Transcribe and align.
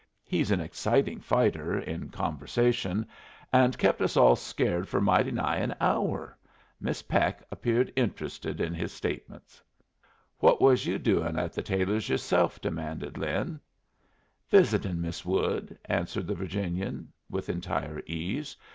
He's 0.23 0.49
an 0.49 0.59
exciting 0.61 1.19
fighter, 1.19 1.77
in 1.79 2.09
conversation, 2.09 3.05
and 3.53 3.77
kep' 3.77 4.01
us 4.01 4.17
all 4.17 4.35
scared 4.35 4.87
for 4.87 4.99
mighty 4.99 5.29
nigh 5.29 5.57
an 5.57 5.75
hour. 5.79 6.35
Miss 6.79 7.03
Peck 7.03 7.43
appeared 7.51 7.93
interested 7.95 8.59
in 8.59 8.73
his 8.73 8.91
statements." 8.91 9.61
"What 10.39 10.59
was 10.59 10.87
you 10.87 10.97
doing 10.97 11.37
at 11.37 11.53
the 11.53 11.61
Taylors' 11.61 12.09
yourself?" 12.09 12.59
demanded 12.59 13.15
Lin. 13.19 13.59
"Visitin' 14.49 14.99
Miss 15.01 15.23
Wood," 15.23 15.77
answered 15.85 16.25
the 16.25 16.33
Virginian, 16.33 17.13
with 17.29 17.47
entire 17.47 18.01
ease. 18.07 18.57